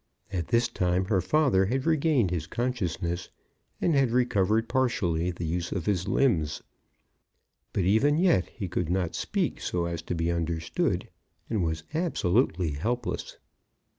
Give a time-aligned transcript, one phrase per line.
[0.33, 3.29] At this time her father had regained his consciousness,
[3.79, 6.63] and had recovered partially the use of his limbs.
[7.71, 11.07] But even yet he could not speak so as to be understood,
[11.51, 13.37] and was absolutely helpless.